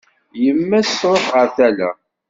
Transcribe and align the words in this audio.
Yemma-s 0.43 0.91
truḥ 1.01 1.25
ɣer 1.35 1.47
tala. 1.57 1.89